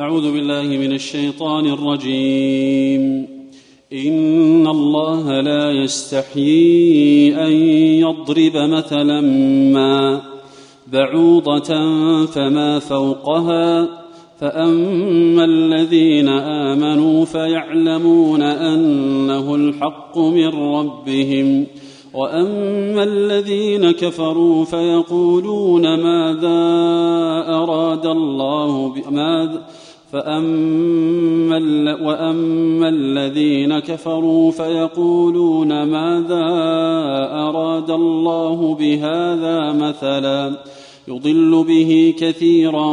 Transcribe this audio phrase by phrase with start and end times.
[0.00, 3.26] أعوذ بالله من الشيطان الرجيم.
[3.92, 7.52] إن الله لا يستحيي أن
[8.00, 9.20] يضرب مثلا
[9.72, 10.20] ما
[10.92, 11.74] بعوضة
[12.26, 13.88] فما فوقها.
[14.40, 21.66] فأما الذين آمنوا فيعلمون أنه الحق من ربهم.
[22.14, 26.60] وأما الذين كفروا فيقولون ماذا
[27.48, 29.62] أراد الله ماذا
[30.12, 31.56] فأما
[32.02, 36.44] وأما الذين كفروا فيقولون ماذا
[37.32, 40.56] أراد الله بهذا مثلا
[41.08, 42.92] يضل به كثيرا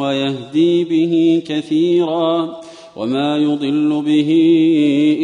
[0.00, 2.60] ويهدي به كثيرا
[2.96, 4.30] وما يضل به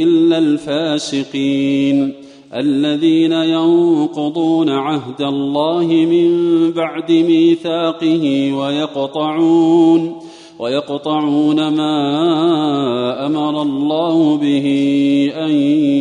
[0.03, 2.13] إلا الفاسقين
[2.55, 10.26] الذين ينقضون عهد الله من بعد ميثاقه ويقطعون
[10.59, 14.67] ويقطعون ما أمر الله به
[15.37, 15.51] أن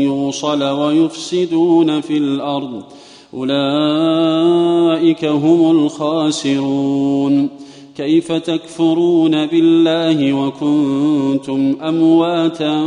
[0.04, 2.84] يوصل ويفسدون في الأرض.
[3.34, 7.50] أولئك هم الخاسرون.
[7.98, 12.86] كيف تكفرون بالله وكنتم أمواتا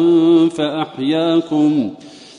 [0.48, 1.91] فأحياكم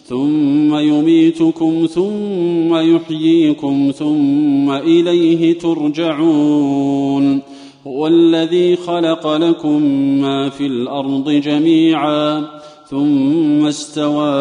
[0.06, 7.42] ثم يميتكم ثم يحييكم ثم إليه ترجعون.
[7.88, 9.84] هو الذي خلق لكم
[10.22, 12.46] ما في الأرض جميعا
[12.90, 14.34] ثم استوى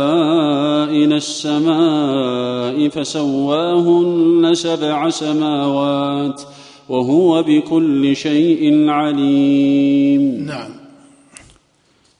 [0.84, 6.42] إلى السماء فسواهن سبع سماوات
[6.88, 10.44] وهو بكل شيء عليم.
[10.46, 10.70] نعم.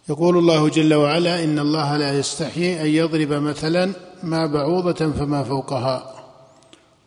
[0.09, 6.15] يقول الله جل وعلا إن الله لا يستحيي أن يضرب مثلا ما بعوضة فما فوقها.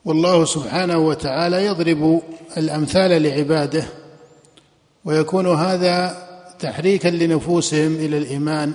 [0.06, 2.22] والله سبحانه وتعالى يضرب
[2.58, 4.01] الأمثال لعباده
[5.06, 6.28] ويكون هذا
[6.60, 8.74] تحريكا لنفوسهم إلى الإيمان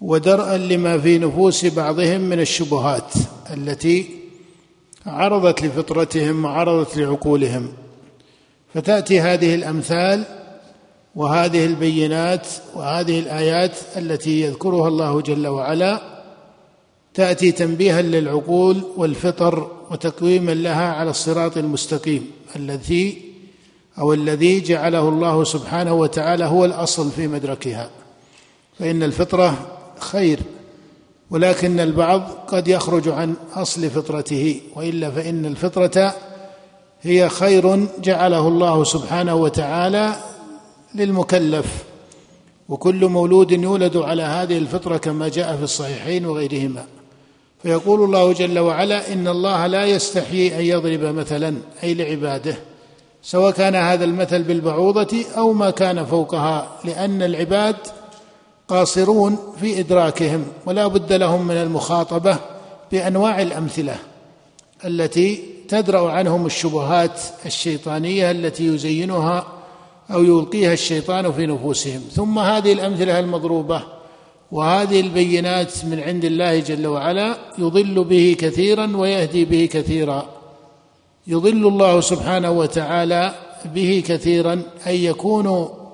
[0.00, 3.12] ودرءا لما في نفوس بعضهم من الشبهات
[3.50, 4.06] التي
[5.06, 7.72] عرضت لفطرتهم وعرضت لعقولهم.
[8.74, 10.24] فتأتي هذه الأمثال
[11.14, 16.00] وهذه البينات وهذه الآيات التي يذكرها الله جل وعلا
[17.14, 23.31] تأتي تنبيها للعقول والفطر وتقويما لها على الصراط المستقيم الذي
[23.98, 27.90] أو الذي جعله الله سبحانه وتعالى هو الأصل في مدركها.
[28.78, 29.66] فإن الفطرة
[29.98, 30.40] خير
[31.30, 36.14] ولكن البعض قد يخرج عن أصل فطرته وإلا فإن الفطرة
[37.02, 40.14] هي خير جعله الله سبحانه وتعالى
[40.94, 41.66] للمكلف.
[42.68, 46.84] وكل مولود يولد على هذه الفطرة كما جاء في الصحيحين وغيرهما.
[47.62, 52.56] فيقول الله جل وعلا إن الله لا يستحيي أن يضرب مثلا أي لعباده.
[53.22, 57.76] سواء كان هذا المثل بالبعوضة أو ما كان فوقها لأن العباد
[58.68, 62.38] قاصرون في إدراكهم ولا بد لهم من المخاطبة
[62.92, 63.96] بأنواع الأمثلة
[64.84, 69.46] التي تدرأ عنهم الشبهات الشيطانية التي يزينها
[70.10, 72.00] أو يلقيها الشيطان في نفوسهم.
[72.12, 73.82] ثم هذه الأمثلة المضروبة
[74.52, 80.41] وهذه البينات من عند الله جل وعلا يضل به كثيرا ويهدي به كثيرا.
[81.26, 83.34] يضل الله سبحانه وتعالى
[83.64, 84.52] به كثيرا
[84.86, 85.46] أن يكون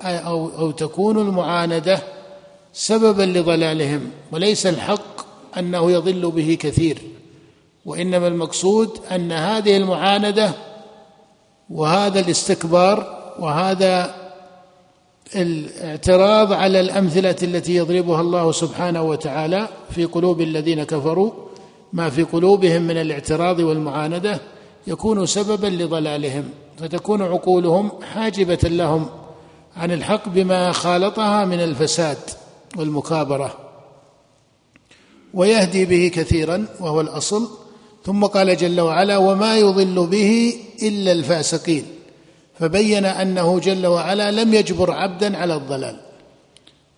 [0.03, 2.03] أو أو تكون المعاندة
[2.73, 5.27] سببا لضلالهم وليس الحق
[5.59, 6.99] أنه يضل به كثير
[7.85, 10.51] وإنما المقصود أن هذه المعاندة
[11.71, 14.15] وهذا الاستكبار وهذا
[15.37, 21.33] الاعتراض على الأمثلة التي يضربها الله سبحانه وتعالى في قلوب الذين كفروا
[21.93, 24.41] ما في قلوبهم من الاعتراض والمعاندة
[24.87, 29.09] يكون سببا لضلالهم فتكون عقولهم حاجبة لهم
[29.77, 32.19] عن الحق بما خالطها من الفساد
[32.77, 33.57] والمكابرة.
[35.35, 37.49] ويهدي به كثيرا وهو الأصل.
[38.05, 41.85] ثم قال جل وعلا وما يضل به إلا الفاسقين
[42.59, 46.01] فبين أنه جل وعلا لم يجبر عبدا على الضلال.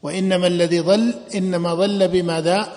[0.03, 2.69] وإنما الذي ضل إنما ضل بماذا؟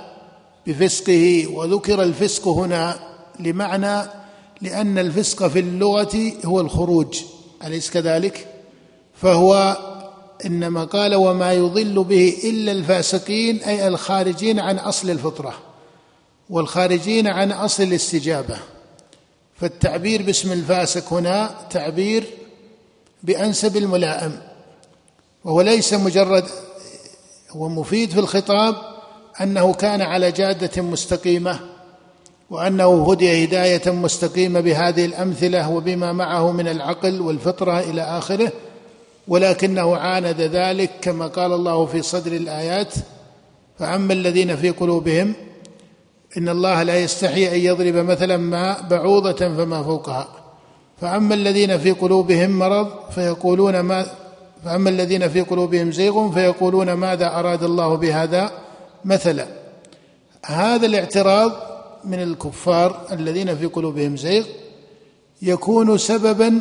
[0.67, 1.47] بفسقه.
[1.47, 2.99] وذكر الفسق هنا
[3.39, 4.22] لمعنى
[4.61, 7.21] لأن الفسق في اللغة هو الخروج.
[7.63, 8.47] أليس كذلك؟
[9.15, 9.77] فهو
[10.45, 15.53] إنما قال وما يضل به إلا الفاسقين أي الخارجين عن أصل الفطرة
[16.49, 18.57] والخارجين عن أصل الاستجابة.
[19.55, 22.23] فالتعبير باسم الفاسق هنا تعبير
[23.23, 24.41] بأنسب الملائم
[25.43, 26.45] وهو ليس مجرد
[27.49, 28.75] هو مفيد في الخطاب
[29.41, 31.59] أنه كان على جادة مستقيمة
[32.53, 38.51] وأنه هدي هداية مستقيمة بهذه الأمثلة وبما معه من العقل والفطرة إلى آخره
[39.27, 42.93] ولكنه عاند ذلك كما قال الله في صدر الآيات
[43.79, 45.33] فأما الذين في قلوبهم
[46.37, 50.27] إن الله لا يستحي أن يضرب مثلا ما بعوضة فما فوقها.
[51.01, 54.05] فأما الذين في قلوبهم مرض فيقولون ما
[54.65, 58.51] فأما الذين في قلوبهم زيغ فيقولون ماذا أراد الله بهذا
[59.05, 59.47] مثلا.
[60.45, 61.72] هذا الاعتراض
[62.05, 64.45] من الكفار الذين في قلوبهم زيغ
[65.41, 66.59] يكون سببا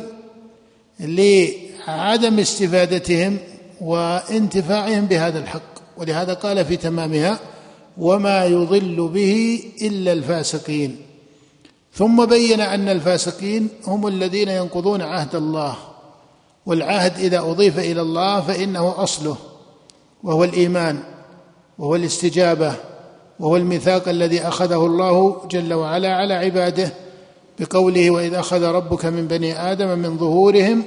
[1.00, 3.38] لعدم استفادتهم
[3.80, 5.72] وانتفاعهم بهذا الحق.
[5.96, 7.38] ولهذا قال في تمامها
[7.98, 10.96] وما يضل به إلا الفاسقين
[11.94, 15.76] ثم بين أن الفاسقين هم الذين ينقضون عهد الله
[16.66, 19.36] والعهد إذا أضيف إلى الله فإنه أصله
[20.22, 21.02] وهو الإيمان
[21.78, 22.74] وهو الاستجابة
[23.42, 26.92] وهو الميثاق الذي أخذه الله جل وعلا على عباده
[27.58, 30.84] بقوله وإذ أخذ ربك من بني آدم من ظهورهم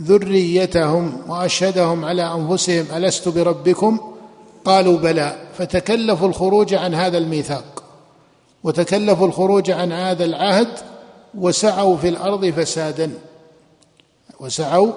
[0.00, 4.00] ذريتهم وأشهدهم على أنفسهم ألست بربكم؟
[4.64, 5.36] قالوا بلى.
[5.58, 7.82] فتكلفوا الخروج عن هذا الميثاق.
[8.64, 10.68] وتكلفوا الخروج عن هذا العهد
[11.38, 13.10] وسعوا في الأرض فسادا.
[14.40, 14.92] وسعوا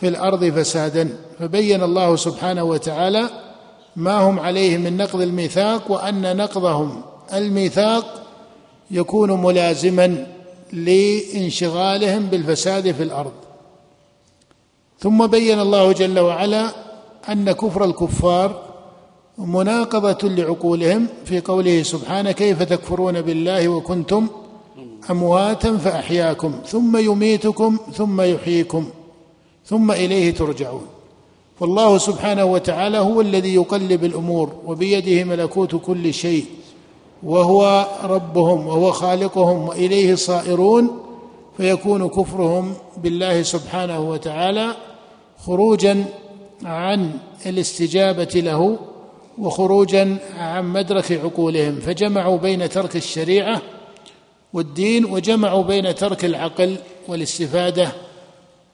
[0.00, 1.08] في الأرض فسادا.
[1.38, 3.49] فبين الله سبحانه وتعالى
[3.96, 7.02] ما هم عليه من نقض الميثاق وأن نقضهم.
[7.32, 8.22] الميثاق
[8.90, 10.26] يكون ملازما
[10.72, 13.32] لانشغالهم بالفساد في الأرض.
[14.98, 16.70] ثم بين الله جل وعلا
[17.28, 18.62] أن كفر الكفار
[19.38, 24.28] مناقضة لعقولهم في قوله سبحانه كيف تكفرون بالله وكنتم
[25.10, 28.90] أمواتا فأحياكم ثم يميتكم ثم يحييكم
[29.66, 30.86] ثم إليه ترجعون.
[31.60, 36.44] والله سبحانه وتعالى هو الذي يقلب الأمور وبيده ملكوت كل شيء
[37.22, 40.90] وهو ربهم وهو خالقهم وإليه صائرون
[41.56, 44.76] فيكون كفرهم بالله سبحانه وتعالى
[45.46, 46.04] خروجا
[46.64, 47.10] عن
[47.46, 48.78] الاستجابة له
[49.38, 53.62] وخروجا عن مدرك عقولهم فجمعوا بين ترك الشريعة
[54.52, 56.76] والدين وجمعوا بين ترك العقل
[57.08, 57.92] والاستفادة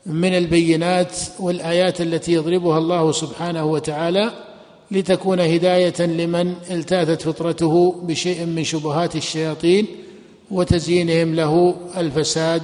[0.07, 4.33] من البينات والآيات التي يضربها الله سبحانه وتعالى
[4.91, 9.87] لتكون هداية لمن التاثت فطرته بشيء من شبهات الشياطين
[10.51, 12.63] وتزيينهم له الفساد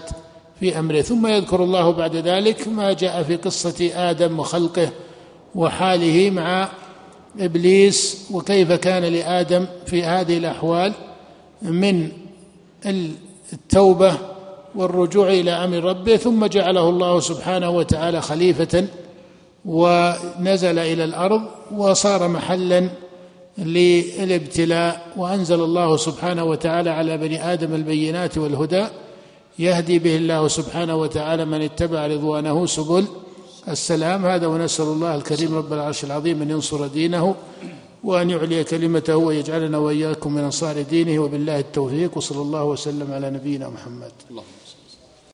[0.60, 1.00] في أمره.
[1.00, 4.90] ثم يذكر الله بعد ذلك ما جاء في قصة آدم وخلقه
[5.54, 6.68] وحاله مع
[7.40, 10.92] إبليس وكيف كان لآدم في هذه الأحوال
[11.62, 12.08] من
[13.52, 14.18] التوبة
[14.74, 18.86] والرجوع إلى أمر ربه ثم جعله الله سبحانه وتعالى خليفة
[19.64, 21.42] ونزل إلى الأرض
[21.76, 22.88] وصار محلا
[23.58, 28.86] للابتلاء وأنزل الله سبحانه وتعالى على بني آدم البينات والهدى.
[29.58, 33.04] يهدي به الله سبحانه وتعالى من اتبع رضوانه سبل
[33.68, 34.26] السلام.
[34.26, 37.34] هذا ونسأل الله الكريم رب العرش العظيم أن ينصر دينه
[38.04, 43.68] وأن يعلي كلمته ويجعلنا وإياكم من أنصار دينه وبالله التوفيق وصلى الله وسلم على نبينا
[43.68, 44.12] محمد.